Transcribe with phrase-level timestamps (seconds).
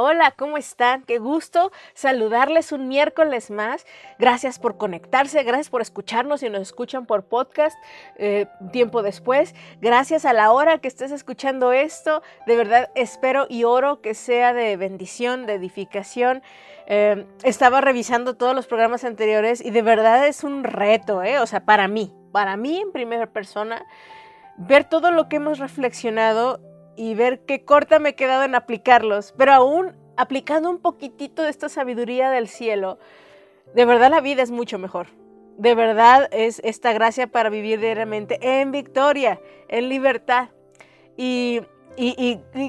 [0.00, 1.02] Hola, ¿cómo están?
[1.02, 3.86] Qué gusto saludarles un miércoles más.
[4.18, 7.76] Gracias por conectarse, gracias por escucharnos y nos escuchan por podcast
[8.16, 9.54] eh, tiempo después.
[9.80, 12.22] Gracias a la hora que estés escuchando esto.
[12.46, 16.42] De verdad espero y oro que sea de bendición, de edificación.
[16.86, 21.38] Eh, estaba revisando todos los programas anteriores y de verdad es un reto, ¿eh?
[21.38, 23.84] O sea, para mí, para mí en primera persona,
[24.56, 26.60] ver todo lo que hemos reflexionado
[26.96, 31.50] y ver qué corta me he quedado en aplicarlos, pero aún aplicando un poquitito de
[31.50, 32.98] esta sabiduría del cielo,
[33.74, 35.08] de verdad la vida es mucho mejor.
[35.58, 40.48] De verdad es esta gracia para vivir diariamente en victoria, en libertad.
[41.16, 41.60] Y,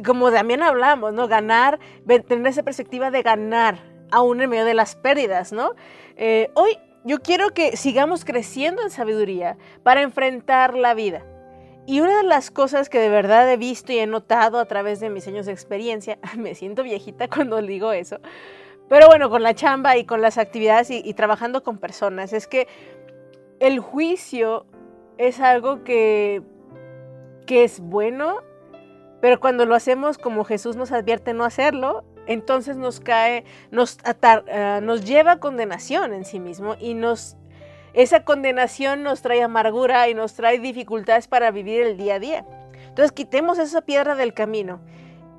[0.06, 1.28] como también hablamos, ¿no?
[1.28, 1.80] Ganar,
[2.28, 3.78] tener esa perspectiva de ganar,
[4.12, 5.75] aún en medio de las pérdidas, ¿no?
[6.17, 11.25] Eh, hoy yo quiero que sigamos creciendo en sabiduría para enfrentar la vida.
[11.86, 15.00] Y una de las cosas que de verdad he visto y he notado a través
[15.00, 18.20] de mis años de experiencia, me siento viejita cuando digo eso,
[18.88, 22.67] pero bueno, con la chamba y con las actividades y, trabajando con personas, es que
[23.59, 24.66] el juicio
[25.17, 26.42] es algo que,
[27.45, 28.42] que es bueno,
[29.22, 33.97] pero cuando lo hacemos como Jesús nos advierte no hacerlo, entonces nos cae, nos,
[34.47, 37.38] eh, nos lleva a condenación en sí mismo y nos
[37.94, 42.45] esa condenación nos trae amargura y nos trae dificultades para vivir el día a día.
[42.88, 44.80] Entonces quitemos esa piedra del camino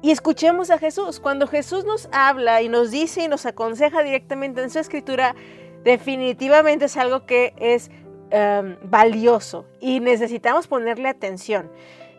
[0.03, 1.19] y escuchemos a Jesús.
[1.19, 5.35] Cuando Jesús nos habla y nos dice y nos aconseja directamente en su escritura,
[5.83, 7.91] definitivamente es algo que es
[8.31, 11.71] em, valioso y necesitamos ponerle atención.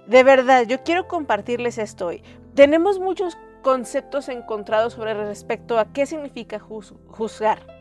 [0.08, 2.24] De verdad, yo quiero compartirles esto hoy.
[2.56, 7.75] Tenemos muchos conceptos encontrados sobre respecto a qué significa juzgar.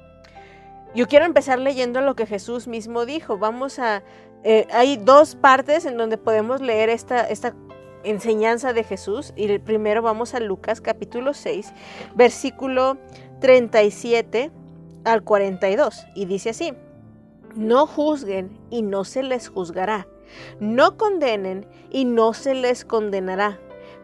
[0.94, 3.36] Yo quiero empezar leyendo lo que Jesús mismo dijo.
[3.36, 4.04] Vamos a...
[4.44, 7.54] Eh, hay dos partes en donde podemos leer esta, esta
[8.04, 9.32] enseñanza de Jesús.
[9.34, 11.72] Y primero vamos a Lucas capítulo 6,
[12.14, 12.96] versículo
[13.40, 14.52] 37
[15.04, 16.06] al 42.
[16.14, 16.72] Y dice así,
[17.56, 20.06] no juzguen y no se les juzgará.
[20.60, 23.58] No condenen y no se les condenará.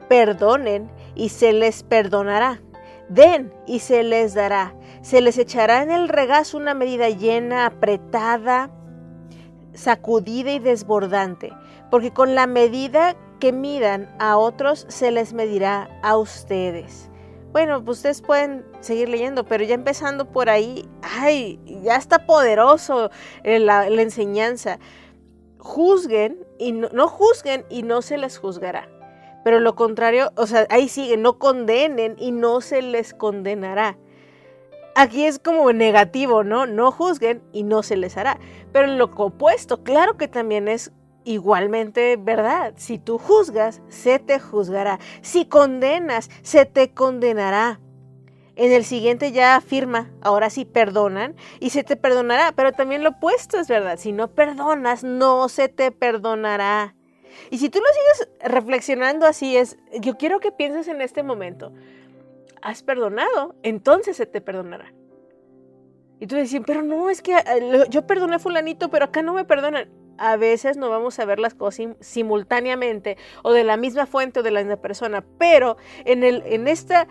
[0.08, 2.60] Perdonen y se les perdonará.
[3.08, 8.71] Den y se les dará se les echará en el regazo una medida llena, apretada,
[9.72, 11.53] sacudida y desbordante,
[11.91, 17.11] porque con la medida que midan a otros se les medirá a ustedes.
[17.53, 23.11] Bueno, pues ustedes pueden seguir leyendo, pero ya empezando por ahí, ay, ya está poderoso
[23.43, 24.78] la, enseñanza.
[25.59, 28.88] Juzguen y no, no juzguen y no se les juzgará.
[29.43, 33.97] Pero lo contrario, o sea, ahí sigue, no condenen y no se les condenará.
[34.94, 36.66] Aquí es como negativo, ¿no?
[36.66, 38.38] No juzguen y no se les hará.
[38.72, 40.92] Pero en lo opuesto, claro que también es
[41.24, 42.74] igualmente verdad.
[42.76, 44.98] Si tú juzgas, se te juzgará.
[45.22, 47.80] Si condenas, se te condenará.
[48.56, 53.10] En el siguiente ya afirma, ahora sí perdonan y se te perdonará, pero también lo
[53.10, 53.98] opuesto es verdad.
[53.98, 56.94] Si no perdonas, no se te perdonará.
[57.50, 61.72] Y si tú lo sigues reflexionando así es, yo quiero que pienses en este momento
[62.62, 64.93] has perdonado, entonces se te perdonará.
[66.21, 69.32] Y tú decís, pero no, es que eh, yo perdoné a fulanito, pero acá no
[69.32, 69.88] me perdonan.
[70.19, 74.43] A veces no vamos a ver las cosas simultáneamente o de la misma fuente o
[74.43, 77.09] de la misma persona, pero en, el, en esta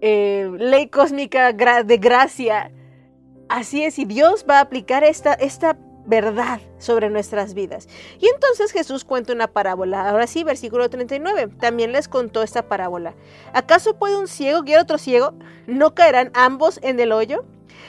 [0.00, 2.70] eh, ley cósmica de gracia,
[3.48, 7.88] así es, y Dios va a aplicar esta, esta verdad sobre nuestras vidas.
[8.20, 10.08] Y entonces Jesús cuenta una parábola.
[10.08, 11.48] Ahora sí, versículo 39.
[11.60, 13.14] También les contó esta parábola.
[13.52, 15.34] ¿Acaso puede un ciego guiar a otro ciego?
[15.66, 17.44] ¿No caerán ambos en el hoyo?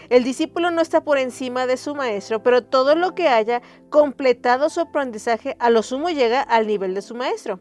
[0.09, 4.69] El discípulo no está por encima de su maestro, pero todo lo que haya completado
[4.69, 7.59] su aprendizaje a lo sumo llega al nivel de su maestro.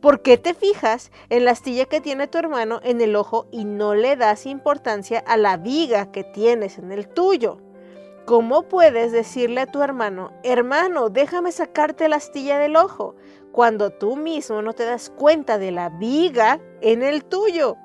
[0.00, 3.64] ¿Por qué te fijas en la astilla que tiene tu hermano en el ojo y
[3.64, 7.58] no le das importancia a la viga que tienes en el tuyo?
[8.30, 13.16] ¿Cómo puedes decirle a tu hermano, hermano, déjame sacarte la astilla del ojo,
[13.50, 17.76] cuando tú mismo no te das cuenta de la viga en el tuyo?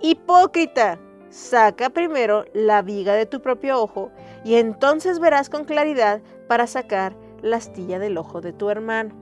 [0.00, 4.12] Hipócrita, saca primero la viga de tu propio ojo
[4.44, 9.12] y entonces verás con claridad para sacar la astilla del ojo de tu hermano.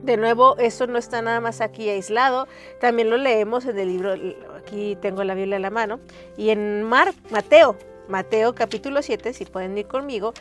[0.00, 2.46] De nuevo, eso no está nada más aquí aislado,
[2.80, 4.14] también lo leemos en el libro,
[4.56, 5.98] aquí tengo la Biblia en la mano,
[6.36, 7.74] y en Mar, Mateo,
[8.08, 10.32] Mateo capítulo 7, si pueden ir conmigo,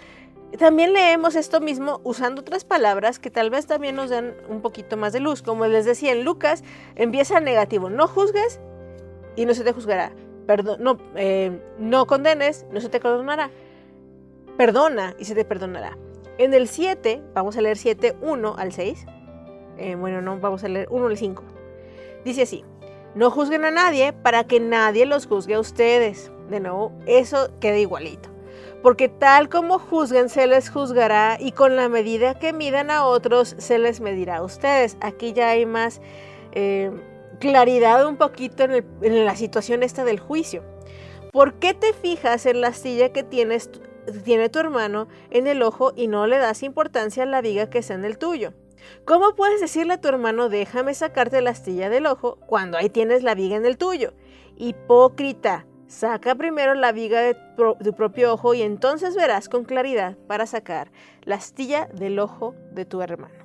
[0.57, 4.95] También leemos esto mismo usando otras palabras que tal vez también nos dan un poquito
[4.95, 5.41] más de luz.
[5.41, 6.63] Como les decía en Lucas,
[6.95, 8.61] empieza negativo, no juzgues
[9.35, 10.13] y no se te juzgará.
[10.45, 13.51] Perdón, no, eh, no condenes, no se te perdonará.
[14.55, 15.97] Perdona y se te perdonará.
[16.37, 19.05] En el 7, vamos a leer 7, 1 al 6.
[19.77, 21.43] Eh, bueno, no, vamos a leer 1 al 5.
[22.23, 22.63] Dice así,
[23.15, 26.31] no juzguen a nadie para que nadie los juzgue a ustedes.
[26.49, 28.29] De nuevo, eso queda igualito.
[28.81, 33.55] Porque tal como juzguen, se les juzgará y con la medida que midan a otros,
[33.57, 34.97] se les medirá a ustedes.
[35.01, 35.99] Aquí ya hay más
[36.53, 36.91] eh,
[37.39, 40.63] claridad un poquito en, la situación esta del juicio.
[41.31, 46.07] ¿Por qué te fijas en la astilla que tiene tu hermano en el ojo y
[46.07, 48.53] no le das importancia a la viga que está en el tuyo?
[49.05, 53.23] ¿Cómo puedes decirle a tu hermano, déjame sacarte la astilla del ojo cuando ahí tienes
[53.23, 54.13] la viga en el tuyo?
[54.55, 60.45] Hipócrita, saca primero la viga de tu propio ojo y entonces verás con claridad para
[60.45, 60.91] sacar
[61.23, 63.35] la astilla del ojo de tu hermano.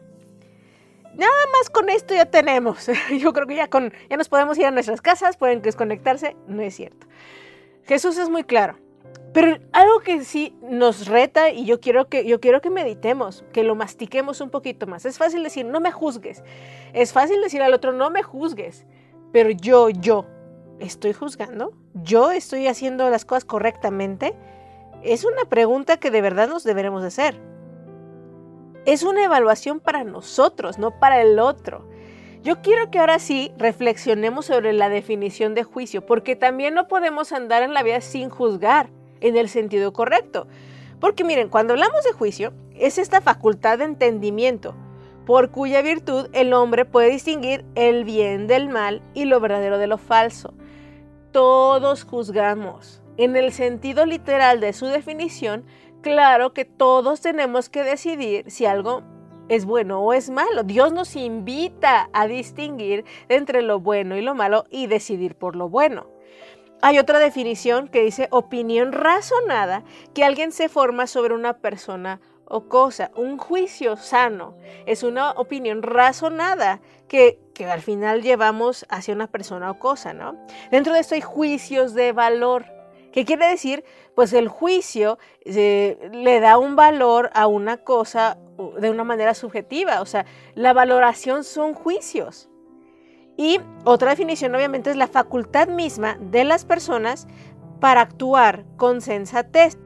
[1.15, 2.89] Nada más con esto ya tenemos.
[3.19, 6.37] Yo creo que ya, con, ya nos podemos ir a nuestras casas, pueden desconectarse.
[6.47, 7.07] No es cierto.
[7.85, 8.79] Jesús es muy claro.
[9.35, 13.63] Pero algo que sí nos reta y yo quiero que yo quiero que meditemos, que
[13.63, 15.07] lo mastiquemos un poquito más.
[15.07, 16.43] Es fácil decir, no me juzgues.
[16.93, 18.85] Es fácil decir al otro, no me juzgues.
[19.33, 20.27] Pero yo, yo,
[20.83, 21.73] ¿estoy juzgando?
[21.95, 24.35] ¿Yo estoy haciendo las cosas correctamente?
[25.03, 27.41] Es una pregunta que de verdad nos deberemos hacer.
[28.85, 31.89] Es una evaluación para nosotros, no para el otro.
[32.43, 37.33] Yo quiero que ahora sí reflexionemos sobre la definición de juicio, porque también no podemos
[37.33, 38.91] andar en la vida sin juzgar
[39.21, 40.49] en el sentido correcto.
[40.99, 44.75] Porque miren, cuando hablamos de juicio, es esta facultad de entendimiento,
[45.25, 49.87] por cuya virtud el hombre puede distinguir el bien del mal y lo verdadero de
[49.87, 50.55] lo falso.
[51.33, 53.01] Todos juzgamos.
[53.17, 55.65] En el sentido literal de su definición,
[56.03, 59.03] claro que todos tenemos que decidir si algo
[59.49, 60.63] es bueno o es malo.
[60.63, 65.71] Dios nos invita a distinguir entre lo bueno y lo malo y decidir por lo
[65.71, 66.07] bueno.
[66.83, 72.21] Hay otra definición que dice opinión razonada que alguien se forma sobre una persona
[72.53, 73.11] o cosa.
[73.17, 74.55] Un juicio sano
[74.85, 80.37] es una opinión razonada que, que, al final llevamos hacia una persona o cosa, ¿no?
[80.71, 82.67] Dentro de esto hay juicios de valor.
[83.11, 83.85] ¿Qué quiere decir?
[84.15, 88.39] Pues el juicio eh, le da un valor a una cosa
[88.79, 90.03] de una manera subjetiva.
[90.03, 92.51] O sea, la valoración son juicios.
[93.37, 97.27] Y otra definición obviamente es la facultad misma de las personas
[97.81, 99.79] para actuar con sensatez,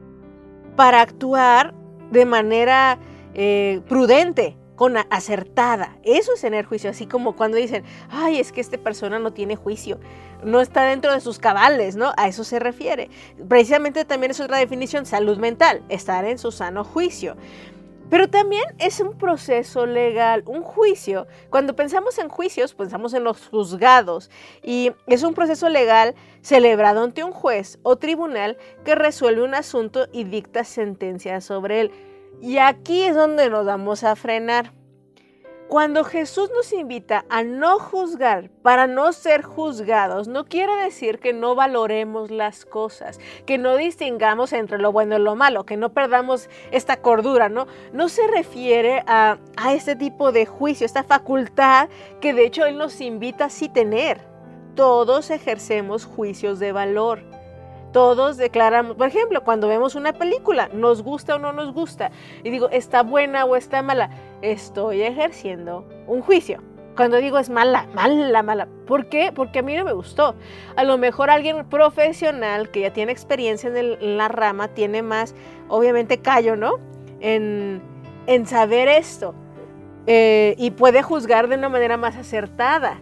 [0.75, 1.73] para actuar
[2.11, 2.99] de manera
[3.33, 5.97] eh, prudente, con acertada.
[6.03, 9.55] Eso es tener juicio, así como cuando dicen, ay, es que esta persona no tiene
[9.55, 9.99] juicio,
[10.43, 12.13] no está dentro de sus cabales, ¿no?
[12.15, 13.09] A eso se refiere.
[13.49, 17.35] Precisamente también es otra definición, salud mental, estar en su sano juicio.
[18.09, 21.27] Pero también es un proceso legal, un juicio.
[21.49, 24.29] Cuando pensamos en juicios, pensamos en los juzgados
[24.63, 30.07] y es un proceso legal celebrado ante un juez o tribunal que resuelve un asunto
[30.13, 31.91] y dicta sentencia sobre él.
[32.41, 34.76] Y aquí es donde nos vamos a frenar.
[35.67, 41.33] Cuando Jesús nos invita a no juzgar para no ser juzgados, no quiere decir que
[41.33, 45.89] no valoremos las cosas, que no distingamos entre lo bueno y lo malo, que no
[45.89, 47.67] perdamos esta cordura, ¿no?
[47.91, 51.89] No se refiere a, a este tipo de juicio, esta facultad
[52.21, 54.21] que de hecho Él nos invita a sí tener.
[54.73, 57.36] Todos ejercemos juicios de valor.
[57.91, 62.11] Todos declaramos, por ejemplo, cuando vemos una película, nos gusta o no nos gusta,
[62.43, 64.09] y digo, está buena o está mala,
[64.41, 66.61] estoy ejerciendo un juicio.
[66.97, 68.67] Cuando digo es mala, mala, mala.
[68.87, 69.31] ¿Por qué?
[69.31, 70.33] Porque a mí no me gustó.
[70.75, 75.35] A lo mejor alguien profesional que ya tiene experiencia en, la rama tiene más,
[75.67, 76.79] obviamente, callo, ¿no?
[77.19, 77.83] En,
[78.47, 79.35] saber esto.
[80.07, 82.99] Eh, y puede juzgar de una manera más acertada.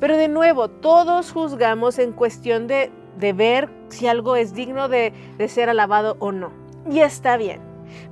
[0.00, 5.12] Pero de nuevo, todos juzgamos en cuestión de de ver si algo es digno de,
[5.48, 6.52] ser alabado o no.
[6.90, 7.60] Y está bien.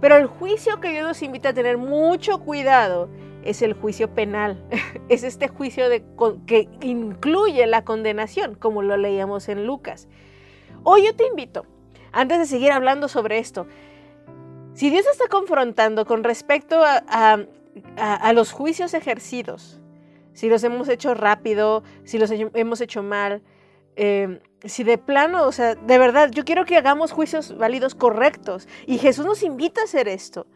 [0.00, 3.08] Pero el juicio que Dios nos invita a tener mucho cuidado
[3.44, 4.62] es el juicio penal.
[5.08, 6.04] es este juicio de,
[6.46, 10.08] que incluye la condenación, como lo leíamos en Lucas.
[10.84, 11.66] Hoy yo te invito,
[12.12, 13.66] antes de seguir hablando sobre esto,
[14.74, 17.44] si Dios está confrontando con respecto a,
[18.32, 19.80] los juicios ejercidos,
[20.34, 23.42] si los hemos hecho rápido, si los hemos hecho mal,
[24.00, 28.68] eh, si de plano, o sea, de verdad, yo quiero que hagamos juicios válidos correctos.
[28.86, 30.46] Y Jesús nos invita a hacer esto.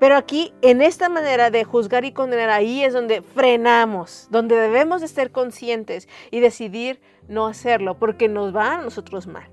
[0.00, 5.00] Pero aquí, en esta manera de juzgar y condenar, ahí es donde frenamos, donde debemos
[5.00, 9.50] de estar conscientes y decidir no hacerlo, porque nos va a nosotros mal.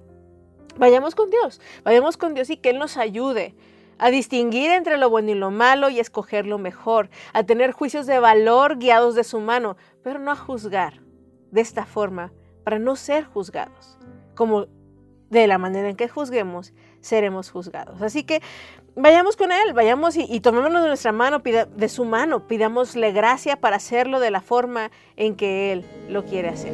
[0.78, 3.54] Vayamos con Dios, vayamos con Dios y que Él nos ayude
[3.98, 8.08] a distinguir entre lo bueno y lo malo y escoger lo mejor, a tener juicios
[8.08, 11.02] de valor guiados de su mano, pero no a juzgar
[11.52, 12.32] de esta forma
[12.64, 13.98] para no ser juzgados,
[14.36, 14.68] como
[15.30, 18.02] de la manera en que juzguemos, seremos juzgados.
[18.02, 18.42] Así que
[18.96, 23.78] vayamos con Él, vayamos y, tomémonos de nuestra mano, de su mano, pidámosle gracia para
[23.78, 26.74] hacerlo de la forma en que Él lo quiere hacer.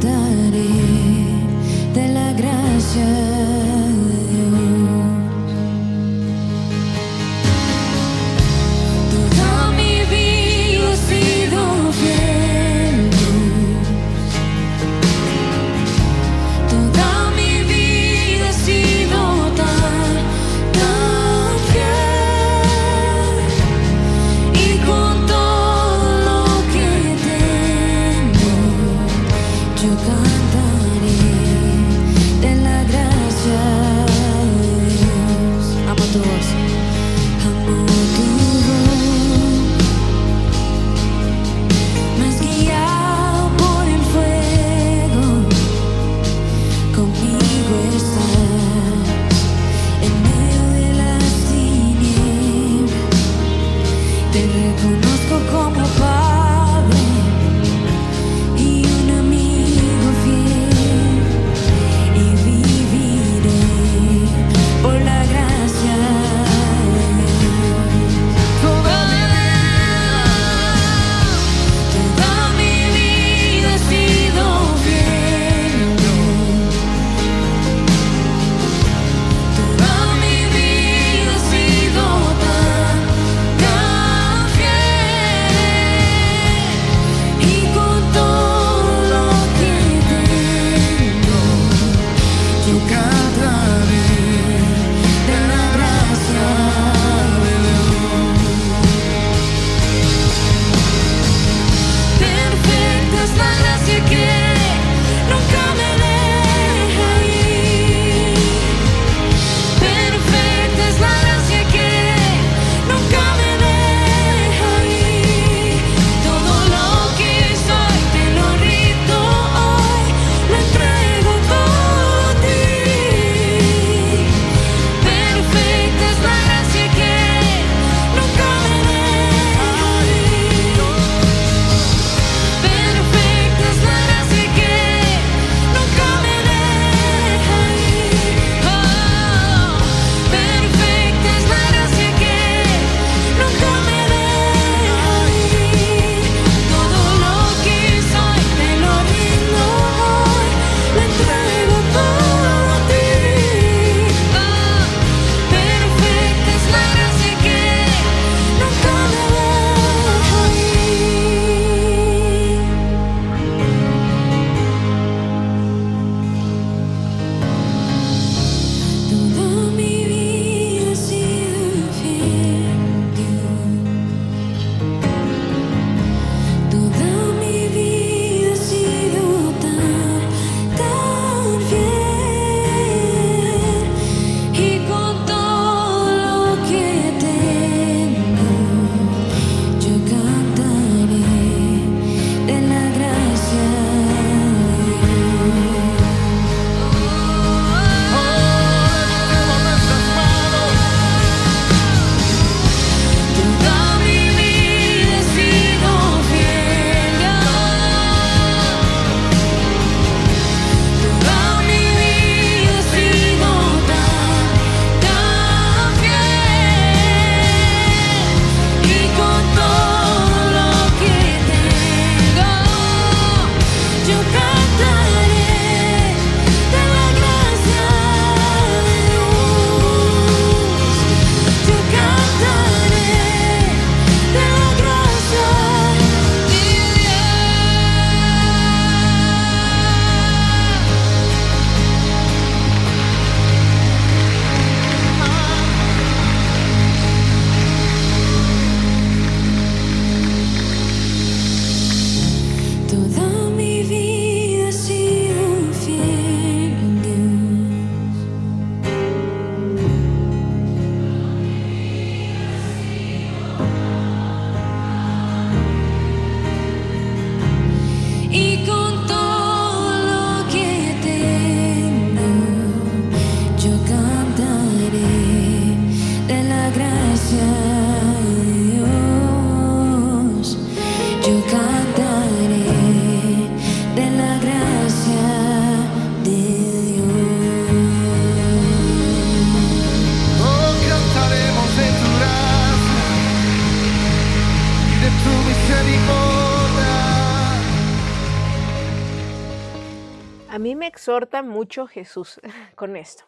[301.11, 302.39] exhorta mucho Jesús
[302.75, 303.25] con esto.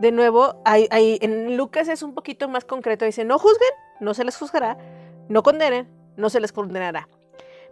[0.00, 0.88] De nuevo, hay,
[1.20, 3.04] en Lucas es un poquito más concreto.
[3.04, 4.76] Dice, no juzguen, no se les juzgará.
[5.28, 7.08] No condenen, no se les condenará.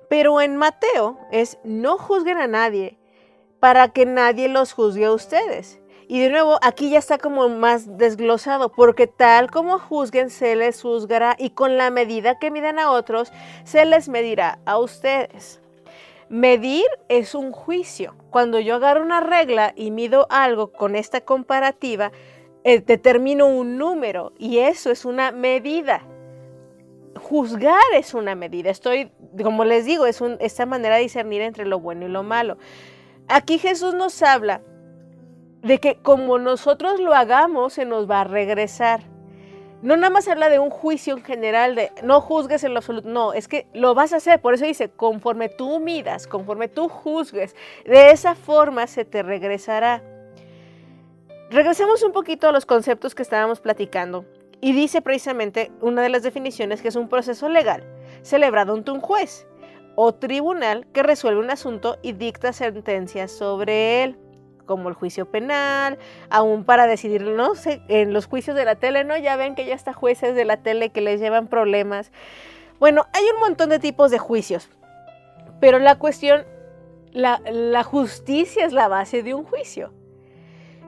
[0.08, 2.98] Pero en Mateo es, no juzguen a nadie
[3.60, 5.80] para que nadie los juzgue a ustedes.
[6.08, 10.82] Y de nuevo, aquí ya está como más desglosado, porque tal como juzguen, se les
[10.82, 13.32] juzgará y con la medida que midan a otros,
[13.64, 15.60] se les medirá a ustedes.
[16.28, 18.16] Medir es un juicio.
[18.30, 22.10] Cuando yo agarro una regla y mido algo con esta comparativa,
[22.64, 26.02] eh, determino un número y eso es una medida.
[27.16, 28.70] Juzgar es una medida.
[28.70, 32.58] Estoy, como les digo, es esta manera de discernir entre lo bueno y lo malo.
[33.28, 34.62] Aquí Jesús nos habla
[35.62, 39.15] de que como nosotros lo hagamos, se nos va a regresar
[39.86, 43.08] no nada más habla de un juicio en general, de no juzgues en lo absoluto,
[43.08, 46.88] no, es que lo vas a hacer, por eso dice, conforme tú midas, conforme tú
[46.88, 50.02] juzgues, de esa forma se te regresará.
[51.50, 54.24] Regresemos un poquito a los conceptos que estábamos platicando
[54.60, 57.84] y dice precisamente una de las definiciones que es un proceso legal
[58.22, 59.46] celebrado ante un juez
[59.94, 64.18] o tribunal que resuelve un asunto y dicta sentencias sobre él
[64.66, 65.98] como el juicio penal,
[66.28, 69.16] aún para decidir, no sé, en los juicios de la tele, ¿no?
[69.16, 72.12] Ya ven que ya está jueces de la tele que les llevan problemas.
[72.78, 74.68] Bueno, hay un montón de tipos de juicios,
[75.60, 76.44] pero la cuestión,
[77.12, 79.92] la, la justicia es la base de un juicio.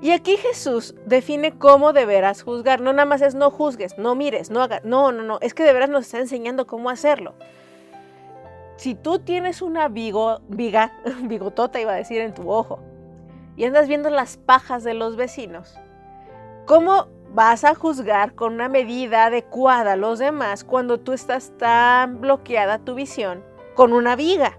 [0.01, 2.81] Y aquí Jesús define cómo deberás juzgar.
[2.81, 4.85] No nada más es no juzgues, no mires, no hagas.
[4.85, 5.39] No, no, no.
[5.41, 7.35] Es que de veras nos está enseñando cómo hacerlo.
[8.77, 12.79] Si tú tienes una vigo, viga, bigotota, iba a decir, en tu ojo,
[13.59, 15.79] y andas viendo las pajas de los vecinos,
[16.65, 22.21] ¿cómo vas a juzgar con una medida adecuada a los demás cuando tú estás tan
[22.21, 23.45] bloqueada tu visión
[23.75, 24.57] con una viga?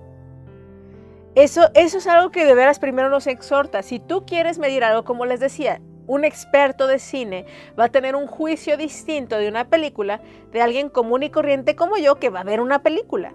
[1.33, 3.83] Eso, eso es algo que de veras primero nos exhorta.
[3.83, 7.45] Si tú quieres medir algo, como les decía, un experto de cine
[7.79, 10.19] va a tener un juicio distinto de una película
[10.51, 13.31] de alguien común y corriente como yo que va a ver una película.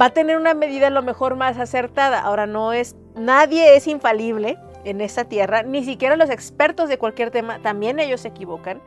[0.00, 2.20] Va a tener una medida lo mejor más acertada.
[2.20, 7.30] Ahora no es Nadie es infalible en esta tierra, ni siquiera los expertos de cualquier
[7.30, 8.80] tema, también ellos se equivocan,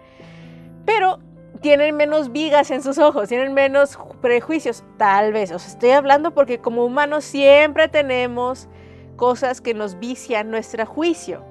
[0.85, 1.19] pero
[1.61, 5.51] tienen menos vigas en sus ojos, tienen menos prejuicios, tal vez.
[5.51, 8.67] Os estoy hablando porque como humanos siempre tenemos
[9.15, 11.43] cosas que nos vician nuestro juicio.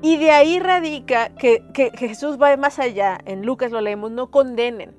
[0.00, 1.62] Y de ahí radica que,
[1.94, 4.96] Jesús va más allá, en Lucas lo leemos, no condenen.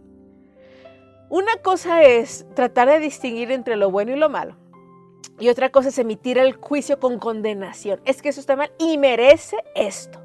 [1.29, 4.55] Una cosa es tratar de distinguir entre lo bueno y lo malo.
[5.39, 8.01] Y otra cosa es emitir el juicio con condenación.
[8.05, 10.19] Es que eso está mal y merece esto.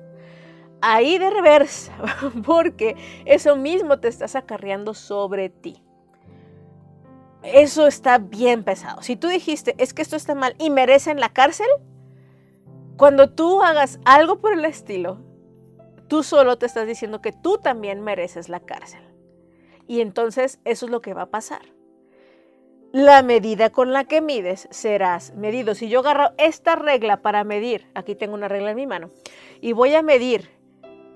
[0.81, 1.93] Ahí de reversa,
[2.47, 5.83] porque eso mismo te estás acarreando sobre ti.
[7.43, 9.03] Eso está bien pesado.
[9.03, 11.69] Si tú dijiste, es que esto está mal y merece en la cárcel,
[12.97, 15.19] cuando tú hagas algo por el estilo,
[16.09, 19.03] tú solo te estás diciendo que tú también mereces la cárcel.
[19.87, 21.78] Y entonces eso es lo que va a pasar
[22.93, 25.75] la medida con la que mides serás medido.
[25.75, 29.11] Si yo agarro esta regla para medir, aquí tengo una regla en mi mano,
[29.61, 30.51] y voy a medir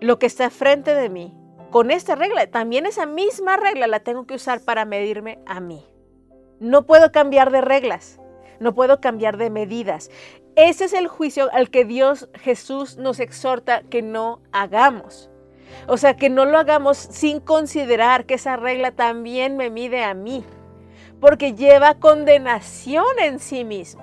[0.00, 1.34] lo que está frente de mí,
[1.70, 5.86] con esta regla, también esa misma regla la tengo que usar para medirme a mí.
[6.60, 8.20] No puedo cambiar de reglas,
[8.60, 10.10] no puedo cambiar de medidas.
[10.54, 15.30] Ese es el juicio al que Dios Jesús nos exhorta que no hagamos.
[15.88, 20.12] O sea, que no lo hagamos sin considerar que esa regla también me mide a
[20.12, 20.44] mí
[21.22, 24.02] porque lleva condenación en sí mismo.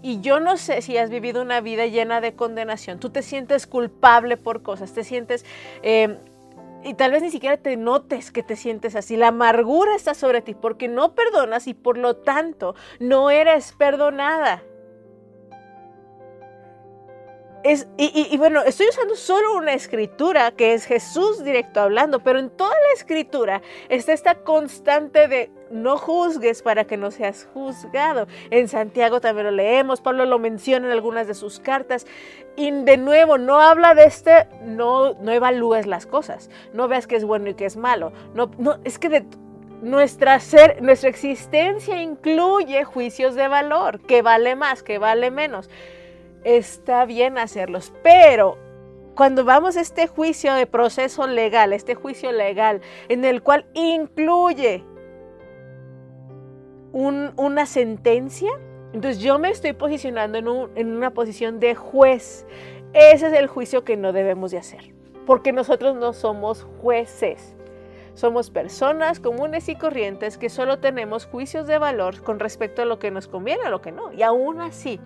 [0.00, 2.98] Y yo no sé si has vivido una vida llena de condenación.
[2.98, 5.44] Tú te sientes culpable por cosas, te sientes...
[5.82, 6.16] Em,
[6.82, 9.18] y tal vez ni siquiera te notes que te sientes así.
[9.18, 14.62] La amargura está sobre ti porque no perdonas y por lo tanto no eres perdonada.
[17.64, 22.38] Es, y, y, bueno, estoy usando solo una escritura que es Jesús directo hablando, pero
[22.38, 28.26] en toda la escritura está esta constante de no juzgues para que no seas juzgado.
[28.50, 32.06] En Santiago también lo leemos, Pablo lo menciona en algunas de sus cartas.
[32.56, 37.16] Y de nuevo, no habla de este, no, no evalúes las cosas, no veas qué
[37.16, 38.12] es bueno y qué es malo.
[38.34, 39.24] No, no, es que de,
[39.82, 45.70] nuestra, ser, nuestra existencia incluye juicios de valor, que vale más, que vale menos.
[46.44, 48.56] Está bien hacerlos, pero
[49.18, 54.84] cuando vamos a este juicio de proceso legal, este juicio legal, en el cual incluye
[56.92, 58.50] una sentencia,
[58.92, 60.46] entonces yo me estoy posicionando en,
[60.76, 62.46] en una posición de juez.
[62.92, 64.94] Ese es el juicio que no debemos de hacer,
[65.26, 67.56] porque nosotros no somos jueces.
[68.14, 72.98] Somos personas comunes y corrientes que solo tenemos juicios de valor con respecto a lo
[72.98, 74.12] que nos conviene, a lo que no.
[74.12, 74.98] Y aún así,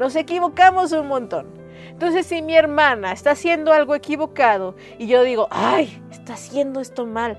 [0.00, 1.46] nos equivocamos un montón.
[1.90, 7.06] Entonces, si mi hermana está haciendo algo equivocado y yo digo, ay, está haciendo esto
[7.06, 7.38] mal,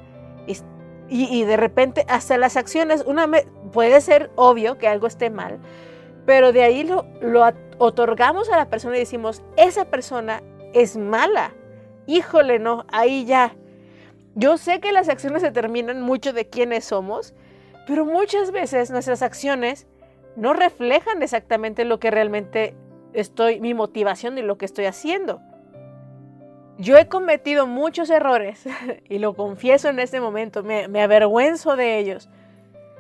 [1.14, 3.30] y, de repente hasta las acciones, una
[3.74, 5.60] puede ser obvio que algo esté mal,
[6.26, 7.44] pero de ahí lo, lo
[7.80, 10.42] otorgamos a la persona y decimos, esa persona
[10.74, 11.54] es mala.
[12.06, 13.56] Híjole, no, ahí ya.
[14.36, 17.34] Yo sé que las acciones determinan mucho de quiénes somos,
[17.88, 19.88] pero muchas veces nuestras acciones
[20.36, 22.76] no reflejan exactamente lo que realmente
[23.14, 25.42] estoy, mi motivación de lo que estoy haciendo.
[26.78, 28.66] Yo he cometido muchos errores
[29.10, 32.30] y lo confieso en este momento, me, me, avergüenzo de ellos.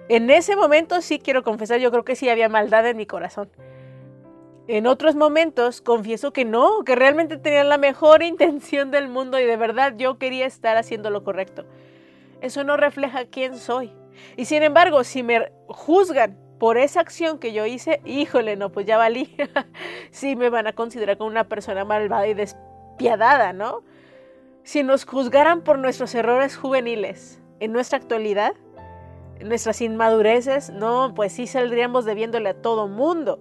[0.09, 3.49] En ese momento sí quiero confesar, yo creo que sí había maldad en mi corazón.
[4.67, 9.45] En otros momentos confieso que no, que realmente tenía la mejor intención del mundo y
[9.45, 11.65] de verdad yo quería estar haciendo lo correcto.
[12.41, 13.91] Eso no refleja quién soy.
[14.35, 18.85] Y sin embargo, si me juzgan por esa acción que yo hice, híjole, no, pues
[18.85, 19.35] ya valí.
[20.11, 23.81] sí me van a considerar como una persona malvada y despiadada, ¿no?
[24.61, 28.53] Si nos juzgaran por nuestros errores juveniles en nuestra actualidad,
[29.39, 33.39] en nuestras inmadureces, no, pues sí saldríamos debiéndole a todo mundo.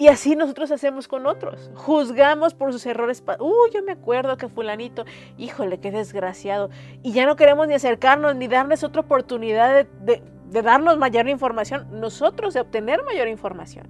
[0.00, 1.70] Y así nosotros hacemos con otros.
[1.76, 3.22] Juzgamos por sus errores.
[3.38, 5.04] Uy, yo me acuerdo que fulanito,
[5.38, 6.68] híjole, qué desgraciado.
[7.04, 11.86] Y ya no queremos ni acercarnos ni darles otra oportunidad de, de darnos mayor información,
[11.98, 13.88] nosotros de obtener mayor información.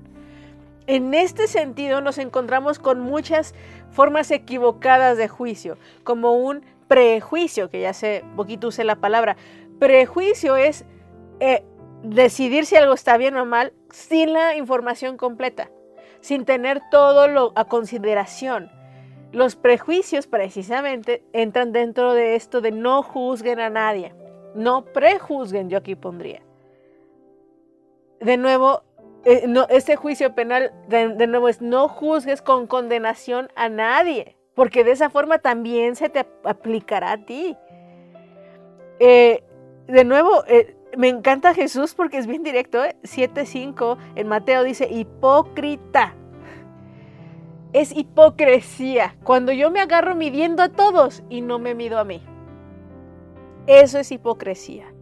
[0.86, 3.54] En este sentido nos encontramos con muchas
[3.90, 9.36] formas equivocadas de juicio, como un prejuicio, que ya hace poquito usé la palabra.
[9.78, 10.84] Prejuicio es
[11.40, 11.64] eh,
[12.02, 15.70] decidir si algo está bien o mal sin la información completa,
[16.20, 18.70] sin tener todo lo a consideración.
[19.32, 24.14] Los prejuicios precisamente entran dentro de esto de no juzguen a nadie,
[24.54, 26.42] no prejuzguen, yo aquí pondría
[28.22, 28.84] de nuevo,
[29.24, 34.84] eh, no, este juicio penal, de, nuevo, es no juzgues con condenación a nadie, porque
[34.84, 37.56] de esa forma también se te aplicará a ti.
[39.00, 39.42] Eh,
[39.88, 42.78] de nuevo, eh, me encanta Jesús porque es bien directo.
[43.02, 46.14] 7.5 en Mateo dice, hipócrita.
[47.72, 52.22] Es hipocresía cuando yo me agarro midiendo a todos y no me mido a mí.
[53.66, 54.92] Eso es hipocresía.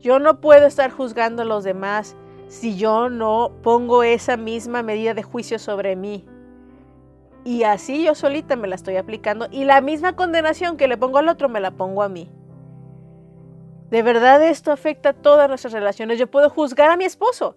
[0.00, 2.16] Yo no puedo estar juzgando a los demás
[2.54, 6.24] si yo no pongo esa misma medida de juicio sobre mí.
[7.44, 11.18] Y así yo solita me la estoy aplicando y la misma condenación que le pongo
[11.18, 12.30] al otro me la pongo a mí.
[13.90, 16.16] De verdad esto afecta todas nuestras relaciones.
[16.16, 17.56] Yo puedo juzgar a mi esposo.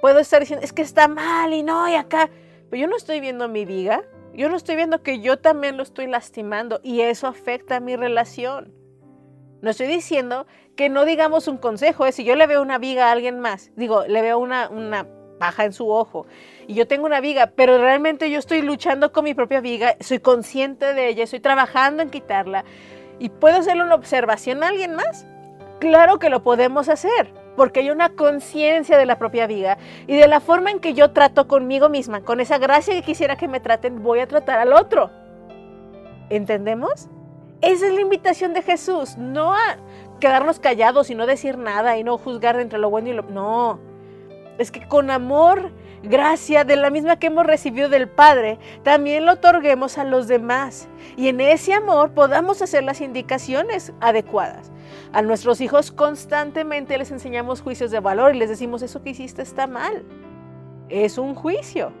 [0.00, 2.28] Puedo estar diciendo, es que está mal y no, y acá.
[2.68, 4.02] Pero yo no estoy viendo mi viga.
[4.34, 7.94] Yo no estoy viendo que yo también lo estoy lastimando y eso afecta a mi
[7.94, 8.74] relación.
[9.66, 13.08] No estoy diciendo que no digamos un consejo, es si yo le veo una viga
[13.08, 15.08] a alguien más, digo, le veo una, una
[15.40, 16.24] paja en su ojo
[16.68, 20.20] y yo tengo una viga, pero realmente yo estoy luchando con mi propia viga, soy
[20.20, 22.64] consciente de ella, estoy trabajando en quitarla
[23.18, 25.26] y puedo hacerle una observación a alguien más.
[25.80, 30.28] Claro que lo podemos hacer, porque hay una conciencia de la propia viga y de
[30.28, 33.58] la forma en que yo trato conmigo misma, con esa gracia que quisiera que me
[33.58, 35.10] traten, voy a tratar al otro.
[36.30, 37.08] ¿Entendemos?
[37.62, 39.78] Esa es la invitación de Jesús, no a
[40.20, 43.22] quedarnos callados y no decir nada y no juzgar entre lo bueno y lo...
[43.22, 43.80] No,
[44.58, 45.70] es que con amor,
[46.02, 50.88] gracia, de la misma que hemos recibido del Padre, también lo otorguemos a los demás.
[51.16, 54.70] Y en ese amor podamos hacer las indicaciones adecuadas.
[55.12, 59.42] A nuestros hijos constantemente les enseñamos juicios de valor y les decimos, eso que hiciste
[59.42, 60.04] está mal.
[60.88, 61.92] Es un juicio,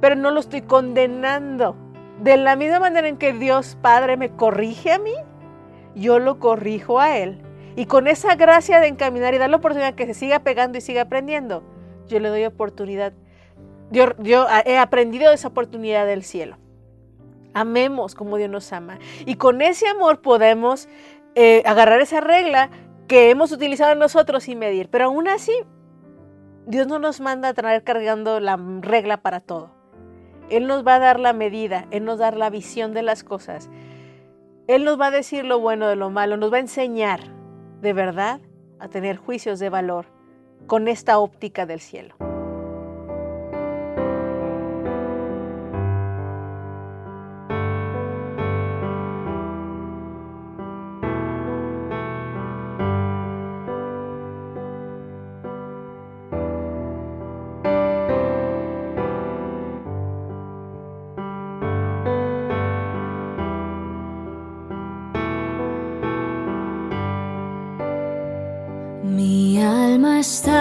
[0.00, 1.76] pero no lo estoy condenando.
[2.22, 5.14] De la misma manera en que Dios Padre me corrige a mí,
[5.94, 7.40] yo lo corrijo a Él.
[7.76, 10.80] Y con esa gracia de encaminar y dar la oportunidad que se siga pegando y
[10.80, 11.62] siga aprendiendo,
[12.08, 13.12] yo le doy oportunidad.
[13.90, 14.06] Yo,
[14.64, 16.56] he aprendido esa oportunidad del cielo.
[17.54, 18.98] Amemos como Dios nos ama.
[19.24, 20.88] Y con ese amor podemos
[21.36, 22.70] eh, agarrar esa regla
[23.06, 24.90] que hemos utilizado nosotros y medir.
[24.90, 25.52] Pero aún así,
[26.66, 29.77] Dios no nos manda a traer cargando la regla para todo.
[30.50, 33.02] Él nos va a dar la medida, Él nos va a dar la visión de
[33.02, 33.68] las cosas.
[34.66, 37.20] Él nos va a decir lo bueno de lo malo, nos va a enseñar
[37.80, 38.40] de verdad
[38.78, 40.06] a tener juicios de valor
[40.66, 42.27] con esta óptica del cielo.
[70.28, 70.57] está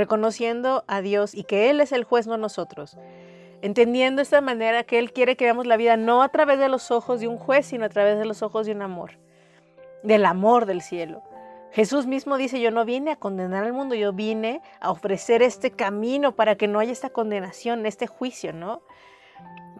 [0.00, 2.96] reconociendo a Dios y que Él es el juez, no nosotros,
[3.60, 6.90] entendiendo esta manera que Él quiere que veamos la vida no a través de los
[6.90, 9.18] ojos de un juez, sino a través de los ojos de un amor,
[10.02, 11.22] del amor del cielo.
[11.72, 15.70] Jesús mismo dice, yo no vine a condenar al mundo, yo vine a ofrecer este
[15.70, 18.82] camino para que no haya esta condenación, este juicio, ¿no?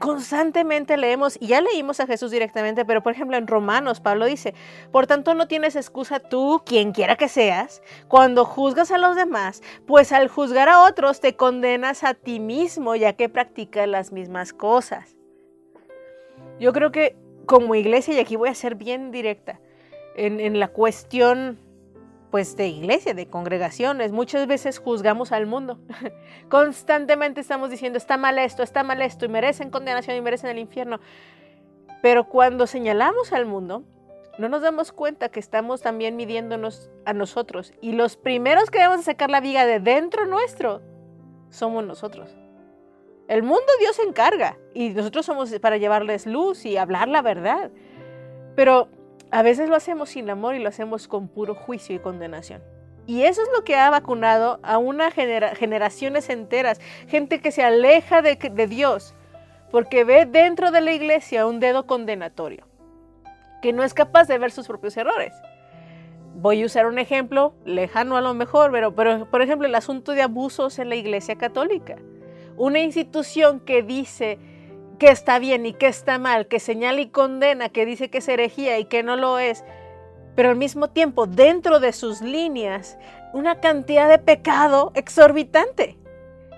[0.00, 4.54] Constantemente leemos, y ya leímos a Jesús directamente, pero por ejemplo en Romanos, Pablo dice,
[4.92, 9.62] por tanto no tienes excusa tú, quien quiera que seas, cuando juzgas a los demás,
[9.86, 14.54] pues al juzgar a otros te condenas a ti mismo, ya que practicas las mismas
[14.54, 15.16] cosas.
[16.58, 19.60] Yo creo que como iglesia, y aquí voy a ser bien directa,
[20.16, 21.58] en, en la cuestión
[22.30, 24.12] pues de iglesia, de congregaciones.
[24.12, 25.78] Muchas veces juzgamos al mundo.
[26.48, 30.58] Constantemente estamos diciendo, está mal esto, está mal esto, y merecen condenación y merecen el
[30.58, 31.00] infierno.
[32.02, 33.84] Pero cuando señalamos al mundo,
[34.38, 37.72] no nos damos cuenta que estamos también midiéndonos a nosotros.
[37.80, 40.80] Y los primeros que debemos sacar la viga de dentro nuestro
[41.50, 42.34] somos nosotros.
[43.28, 47.70] El mundo Dios se encarga y nosotros somos para llevarles luz y hablar la verdad.
[48.56, 48.88] Pero
[49.30, 52.62] a veces lo hacemos sin amor y lo hacemos con puro juicio y condenación.
[53.06, 58.22] Y eso es lo que ha vacunado a una generaciones enteras, gente que se aleja
[58.22, 58.36] de,
[58.68, 59.14] Dios,
[59.70, 62.66] porque ve dentro de la iglesia un dedo condenatorio,
[63.62, 65.32] que no es capaz de ver sus propios errores.
[66.36, 70.22] Voy a usar un ejemplo lejano a lo mejor, pero por ejemplo el asunto de
[70.22, 71.96] abusos en la iglesia católica.
[72.56, 74.38] Una institución que dice
[75.00, 78.28] que está bien y que está mal, que señala y condena, que dice que es
[78.28, 79.64] herejía y que no lo es,
[80.36, 82.98] pero al mismo tiempo dentro de sus líneas
[83.32, 85.96] una cantidad de pecado exorbitante.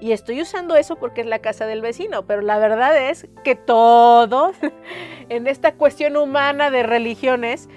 [0.00, 3.54] Y estoy usando eso porque es la casa del vecino, pero la verdad es que
[3.54, 4.56] todos
[5.28, 7.68] en esta cuestión humana de religiones,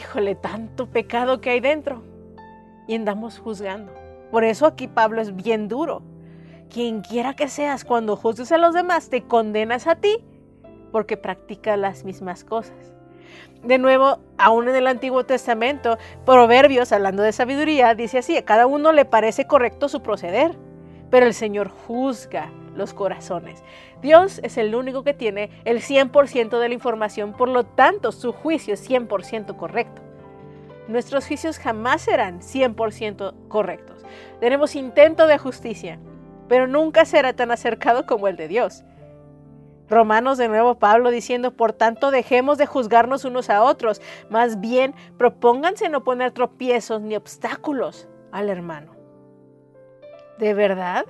[0.00, 2.02] híjole, tanto pecado que hay dentro.
[2.88, 3.94] Y andamos juzgando.
[4.32, 6.02] Por eso aquí Pablo es bien duro
[6.72, 10.24] quien quiera que seas, cuando juzgues a los demás, te condenas a ti
[10.90, 12.94] porque practicas las mismas cosas.
[13.62, 18.66] De nuevo, aún en el Antiguo Testamento, Proverbios, hablando de sabiduría, dice así, a cada
[18.66, 20.56] uno le parece correcto su proceder,
[21.10, 23.62] pero el Señor juzga los corazones.
[24.00, 28.32] Dios es el único que tiene el 100% de la información, por lo tanto su
[28.32, 30.00] juicio es 100% correcto.
[30.88, 34.04] Nuestros juicios jamás serán 100% correctos.
[34.40, 35.98] Tenemos intento de justicia,
[36.52, 38.84] pero nunca será tan acercado como el de Dios.
[39.88, 44.94] Romanos de nuevo Pablo diciendo, por tanto dejemos de juzgarnos unos a otros, más bien
[45.16, 48.94] propónganse no poner tropiezos ni obstáculos al hermano.
[50.38, 51.06] ¿De verdad?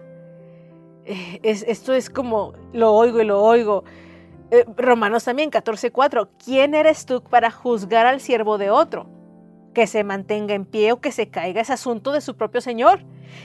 [1.07, 3.83] Eh, esto es como lo oigo y lo oigo.
[4.53, 9.09] Eh, Romanos también 14:4, ¿quién eres tú para juzgar al siervo de otro?
[9.75, 13.01] Que se mantenga en pie o que se caiga es asunto de su propio Señor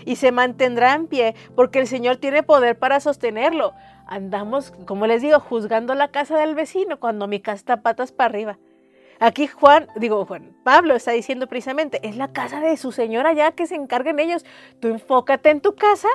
[0.05, 3.73] y se mantendrá en pie porque el Señor tiene poder para sostenerlo.
[4.05, 8.29] Andamos, como les digo, juzgando la casa del vecino cuando mi casa está patas para
[8.29, 8.59] arriba.
[9.19, 13.51] Aquí Juan, digo Juan, Pablo está diciendo precisamente, es la casa de su señora ya
[13.51, 14.45] que se encarguen ellos.
[14.79, 16.09] Tú enfócate en tu casa.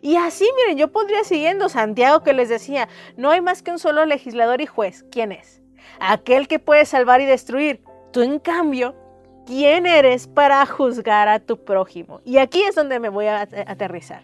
[0.00, 3.78] Y así, miren, yo podría siguiendo Santiago que les decía, no hay más que un
[3.78, 5.04] solo legislador y juez.
[5.10, 5.62] ¿Quién es?
[6.00, 7.82] Aquel que puede salvar y destruir.
[8.12, 8.94] Tú en cambio
[9.46, 12.20] ¿Quién eres para juzgar a tu prójimo?
[12.24, 14.22] Y aquí es donde me voy a aterrizar.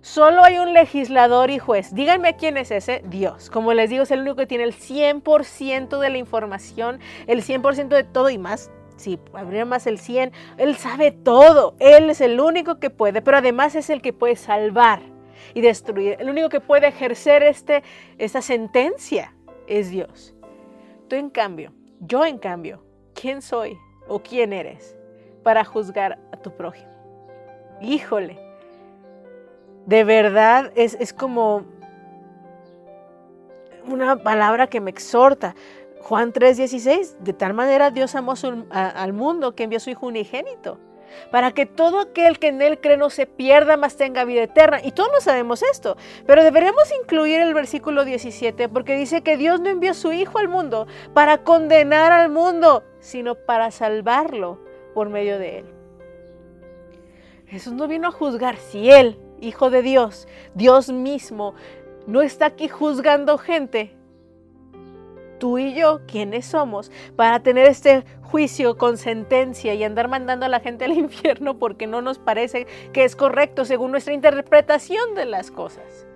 [0.00, 1.94] Solo hay un legislador y juez.
[1.94, 3.02] Díganme quién es ese.
[3.06, 3.50] Dios.
[3.50, 7.88] Como les digo, es el único que tiene el 100% de la información, el 100%
[7.88, 8.70] de todo y más.
[8.96, 11.76] Si habría más el 100, Él sabe todo.
[11.78, 15.02] Él es el único que puede, pero además es el que puede salvar
[15.54, 16.16] y destruir.
[16.18, 17.84] El único que puede ejercer este,
[18.18, 19.34] esta sentencia
[19.68, 20.34] es Dios.
[21.08, 22.85] Tú en cambio, yo en cambio,
[23.20, 23.78] ¿quién soy?
[24.08, 24.96] o quién eres
[25.42, 26.90] para juzgar a tu prójimo.
[27.80, 28.38] Híjole,
[29.86, 31.64] de verdad es, como
[33.86, 35.54] una palabra que me exhorta.
[36.00, 38.34] Juan 3:16, de tal manera Dios amó
[38.70, 40.78] al mundo que envió a su Hijo unigénito,
[41.30, 44.80] para que todo aquel que en Él cree no se pierda, mas tenga vida eterna.
[44.82, 45.96] Y todos sabemos esto,
[46.26, 50.38] pero deberíamos incluir el versículo 17, porque dice que Dios no envió a su Hijo
[50.38, 54.58] al mundo para condenar al mundo, sino para salvarlo
[54.92, 55.66] por medio de él.
[57.46, 61.54] Jesús no vino a juzgar si él, Hijo de Dios, Dios mismo,
[62.06, 63.94] no está aquí juzgando gente.
[65.38, 66.90] Tú y yo, ¿quiénes somos?
[67.14, 71.86] Para tener este juicio con sentencia y andar mandando a la gente al infierno porque
[71.86, 76.06] no nos parece que es correcto según nuestra interpretación de las cosas.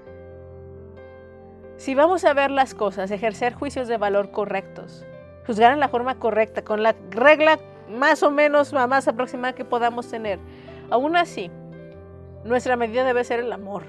[1.76, 5.06] Si vamos a ver las cosas, ejercer juicios de valor correctos,
[5.46, 10.08] juzgar en la forma correcta, con la regla más o menos más aproximada que podamos
[10.08, 10.38] tener.
[10.90, 11.50] Aún así,
[12.44, 13.82] nuestra medida debe ser el amor.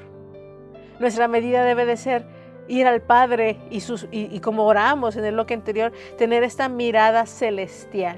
[0.99, 2.26] Nuestra medida debe de ser
[2.68, 7.26] ir al Padre y, sus, y, como oramos en el bloque anterior, tener esta mirada
[7.26, 8.18] celestial.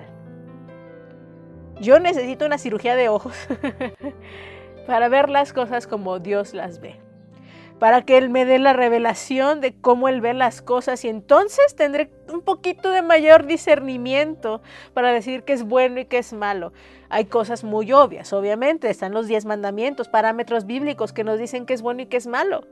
[1.80, 3.36] Yo necesito una cirugía de ojos
[4.88, 7.03] para ver las cosas como Dios las ve
[7.84, 11.76] para que Él me dé la revelación de cómo Él ve las cosas y entonces
[11.76, 14.62] tendré un poquito de mayor discernimiento
[14.94, 16.72] para decir qué es bueno y qué es malo.
[17.10, 21.74] Hay cosas muy obvias, obviamente, están los diez mandamientos, parámetros bíblicos que nos dicen qué
[21.74, 22.66] es bueno y qué es malo.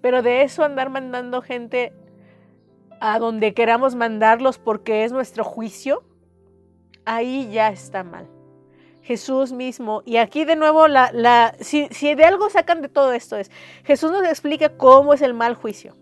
[0.00, 1.92] Pero de eso andar mandando gente
[2.98, 6.02] a donde queramos mandarlos porque es nuestro juicio,
[7.04, 8.26] ahí ya está mal.
[9.02, 13.12] Jesús mismo, y aquí de nuevo, la, la, si, si de algo sacan de todo
[13.12, 13.50] esto es,
[13.84, 15.96] Jesús nos explica cómo es el mal juicio.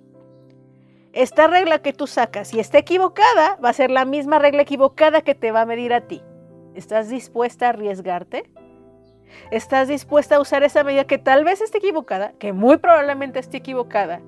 [1.12, 5.22] Esta regla que tú sacas, si está equivocada, va a ser la misma regla equivocada
[5.22, 6.22] que te va a medir a ti.
[6.74, 8.50] ¿Estás dispuesta a arriesgarte?
[9.50, 13.58] ¿Estás dispuesta a usar esa medida que tal vez esté equivocada, que muy probablemente esté
[13.58, 14.20] equivocada?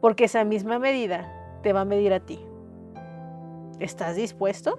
[0.00, 1.30] Porque esa misma medida
[1.62, 2.44] te va a medir a ti.
[3.80, 4.78] ¿Estás dispuesto?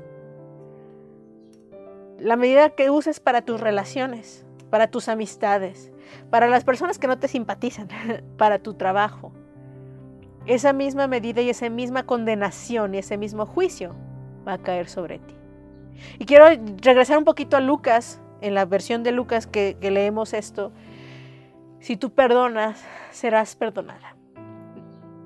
[2.20, 5.92] La medida que uses para tus relaciones, para tus amistades,
[6.30, 7.90] para las personas que no te simpatizan,
[8.38, 9.34] para tu trabajo.
[10.46, 13.96] Esa misma medida y esa misma condenación y ese mismo juicio
[14.48, 15.36] va a caer sobre ti.
[16.20, 16.46] Y quiero
[16.82, 20.72] regresar un poquito a Lucas, en la versión de Lucas que, que leemos esto.
[21.80, 24.16] Si tú perdonas, serás perdonada.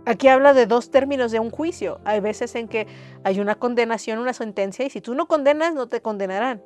[0.06, 2.00] Aquí habla de dos términos de un juicio.
[2.06, 2.88] Hay veces en que
[3.24, 6.64] hay una condenación, una sentencia, y si tú no condenas, no te condenarán.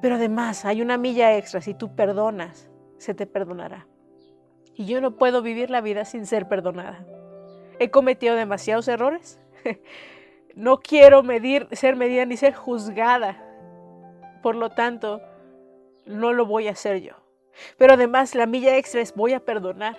[0.00, 1.60] Pero además hay una milla extra.
[1.60, 3.86] Si tú perdonas, se te perdonará.
[4.74, 7.04] Y yo no puedo vivir la vida sin ser perdonada.
[7.78, 9.40] He cometido demasiados errores.
[10.54, 11.22] No quiero
[11.70, 13.40] ser medida ni ser juzgada.
[14.42, 15.20] Por lo tanto,
[16.04, 17.12] no lo voy a hacer yo.
[17.76, 19.96] Pero además la milla extra es voy a perdonar.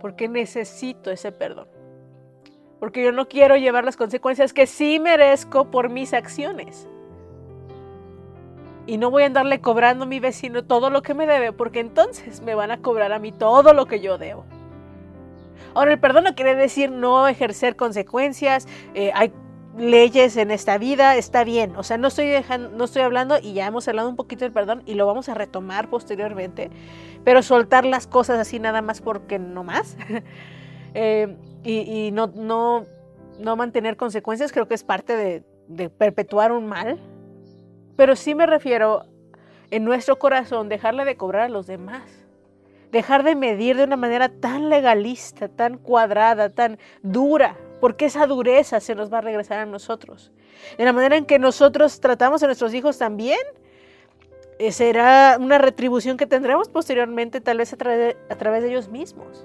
[0.00, 1.68] Porque necesito ese perdón.
[2.80, 6.88] Porque yo no quiero llevar las consecuencias que sí merezco por mis acciones.
[8.86, 11.80] Y no voy a andarle cobrando a mi vecino todo lo que me debe, porque
[11.80, 14.44] entonces me van a cobrar a mí todo lo que yo debo.
[15.74, 18.68] Ahora, el perdón no quiere decir no ejercer consecuencias.
[18.94, 19.32] Eh, hay
[19.76, 21.74] leyes en esta vida, está bien.
[21.76, 24.52] O sea, no estoy, dejando, no estoy hablando, y ya hemos hablado un poquito del
[24.52, 26.70] perdón, y lo vamos a retomar posteriormente,
[27.24, 29.96] pero soltar las cosas así nada más porque no más.
[30.94, 32.84] eh, y, no, no,
[33.40, 37.00] no, mantener consecuencias creo que es parte de perpetuar un mal.
[37.96, 39.04] Pero sí me refiero
[39.70, 42.02] en nuestro corazón dejarle de cobrar a los demás.
[42.90, 48.78] Dejar de medir de una manera tan legalista, tan cuadrada, tan dura, porque esa dureza
[48.78, 50.30] se nos va a regresar a nosotros.
[50.78, 53.40] De la manera en que nosotros tratamos a nuestros hijos también,
[54.60, 59.44] eh, será una retribución que tendremos posteriormente, tal vez a, a través de ellos mismos.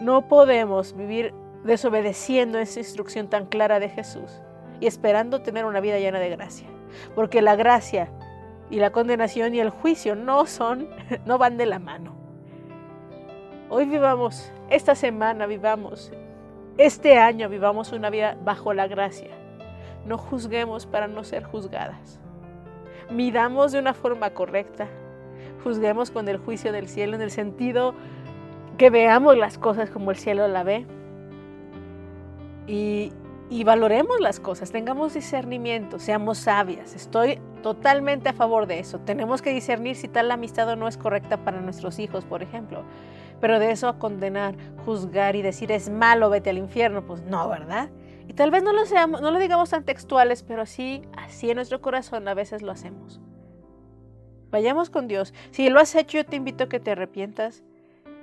[0.00, 1.34] No podemos vivir
[1.64, 4.40] desobedeciendo esa instrucción tan clara de Jesús
[4.80, 6.66] y esperando tener una vida llena de gracia.
[7.14, 8.10] Porque la gracia
[8.70, 10.88] y la condenación y el juicio no son,
[11.26, 12.14] no van de la mano.
[13.68, 16.12] Hoy vivamos, esta semana vivamos,
[16.76, 19.30] este año vivamos una vida bajo la gracia.
[20.06, 22.18] No juzguemos para no ser juzgadas.
[23.10, 24.88] Midamos de una forma correcta.
[25.62, 27.94] Juzguemos con el juicio del cielo en el sentido
[28.78, 30.86] que veamos las cosas como el cielo la ve.
[32.66, 33.12] Y,
[33.50, 36.94] y valoremos las cosas, tengamos discernimiento, seamos sabias.
[36.94, 39.00] Estoy totalmente a favor de eso.
[39.00, 42.84] Tenemos que discernir si tal amistad o no es correcta para nuestros hijos, por ejemplo.
[43.40, 47.48] Pero de eso a condenar, juzgar y decir es malo, vete al infierno, pues no,
[47.48, 47.90] ¿verdad?
[48.28, 51.56] Y tal vez no lo, seamos, no lo digamos tan textuales, pero sí, así en
[51.56, 53.20] nuestro corazón a veces lo hacemos.
[54.52, 55.34] Vayamos con Dios.
[55.50, 57.64] Si lo has hecho, yo te invito a que te arrepientas.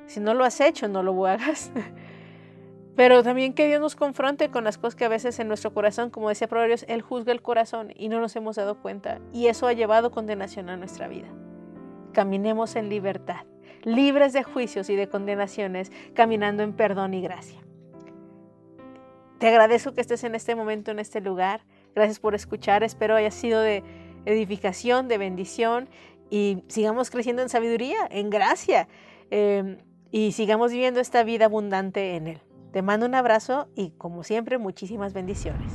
[0.05, 1.69] Si no lo has hecho, no lo hagas.
[2.97, 6.09] Pero también que Dios nos confronte con las cosas que a veces en nuestro corazón,
[6.09, 9.21] como decía Proverbios, Él juzga el corazón y no nos hemos dado cuenta.
[9.31, 11.27] Y eso ha llevado condenación a nuestra vida.
[12.11, 13.45] Caminemos en libertad,
[13.83, 17.61] libres de juicios y de condenaciones, caminando en perdón y gracia.
[19.37, 21.61] Te agradezco que estés en este momento, en este lugar.
[21.93, 22.81] Gracias por escuchar.
[22.81, 23.83] Espero haya sido de
[24.25, 25.87] edificación, de bendición
[26.31, 28.87] y sigamos creciendo en sabiduría, en gracia
[29.29, 29.77] eh,
[30.09, 32.46] y sigamos viviendo esta vida abundante en Él.
[32.71, 35.71] Te mando un abrazo y como siempre muchísimas bendiciones.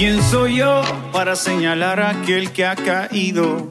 [0.00, 0.80] ¿Quién soy yo
[1.12, 3.70] para señalar a aquel que ha caído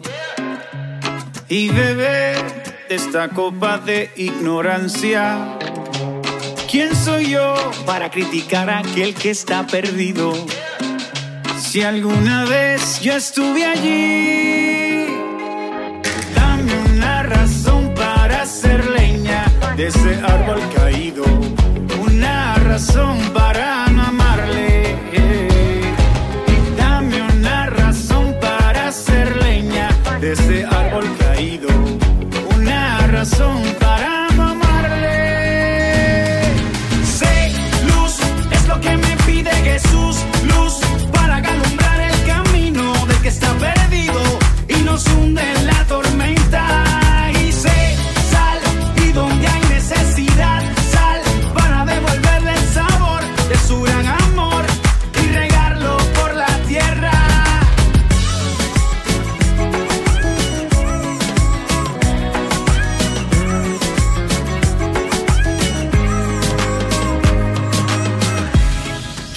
[1.47, 2.37] y beber
[2.87, 5.58] de esta copa de ignorancia?
[6.69, 10.33] ¿Quién soy yo para criticar a aquel que está perdido?
[11.57, 15.07] Si alguna vez yo estuve allí,
[16.35, 19.45] dame una razón para hacer leña
[19.75, 21.23] de ese árbol caído,
[21.99, 24.95] una razón para no amarle.
[25.11, 29.89] Y dame una razón para hacer leña
[30.21, 31.69] de ese árbol caído,
[32.55, 33.68] una razón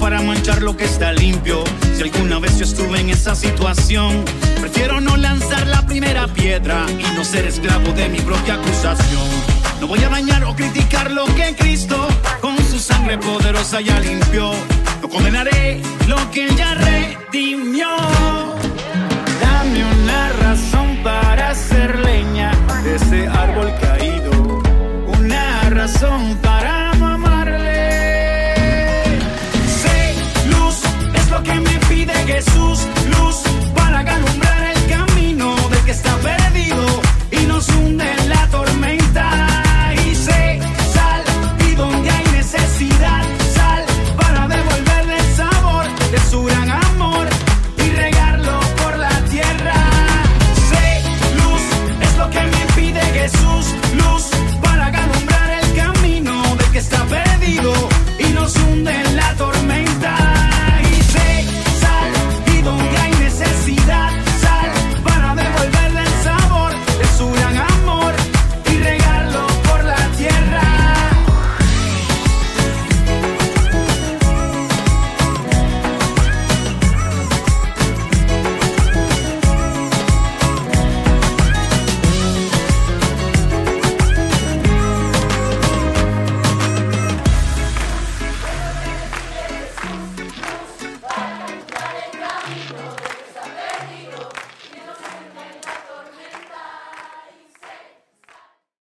[0.00, 1.62] para manchar lo que está limpio?
[1.94, 4.24] Si alguna vez yo estuve en esa situación,
[4.58, 9.28] prefiero no lanzar la primera piedra y no ser esclavo de mi propia acusación.
[9.80, 12.08] No voy a dañar o criticar lo que Cristo
[12.40, 14.52] con su sangre poderosa ya limpió.
[15.02, 17.88] No condenaré lo que ya redimió.
[19.42, 24.62] Dame una razón para hacer leña de ese árbol caído.
[25.18, 26.49] Una razón para